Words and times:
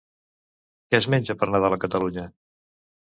Què 0.89 0.97
es 1.01 1.07
menja 1.15 1.35
per 1.41 1.49
Nadal 1.51 1.77
a 1.77 1.81
Catalunya? 1.87 2.25